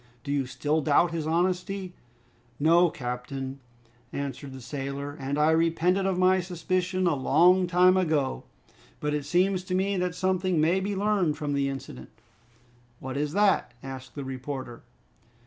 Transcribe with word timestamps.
Do 0.23 0.31
you 0.31 0.47
still 0.47 0.81
doubt 0.81 1.11
his 1.11 1.27
honesty?" 1.27 1.93
"No, 2.59 2.89
captain," 2.89 3.59
answered 4.11 4.51
the 4.51 4.59
sailor, 4.59 5.15
"and 5.19 5.37
I 5.37 5.51
repented 5.51 6.07
of 6.07 6.17
my 6.17 6.39
suspicion 6.39 7.05
a 7.05 7.13
long 7.15 7.67
time 7.67 7.95
ago! 7.95 8.43
But 8.99 9.13
it 9.13 9.25
seems 9.25 9.63
to 9.65 9.75
me 9.75 9.97
that 9.97 10.15
something 10.15 10.59
may 10.59 10.79
be 10.79 10.95
learned 10.95 11.37
from 11.37 11.53
the 11.53 11.69
incident." 11.69 12.09
"What 12.99 13.15
is 13.15 13.33
that?" 13.33 13.75
asked 13.83 14.15
the 14.15 14.23
reporter. 14.25 14.81